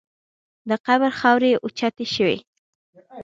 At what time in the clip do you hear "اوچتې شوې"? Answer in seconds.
1.63-2.37